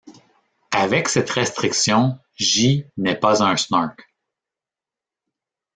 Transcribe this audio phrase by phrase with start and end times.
[0.73, 4.01] Avec cette restriction, J n'est pas un snark.